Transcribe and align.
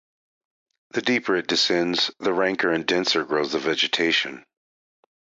The 0.95 1.03
deeper 1.03 1.35
it 1.35 1.45
descends, 1.45 2.09
the 2.19 2.33
ranker 2.33 2.71
and 2.71 2.87
denser 2.87 3.23
grows 3.23 3.51
the 3.51 3.59
vegetation. 3.59 4.43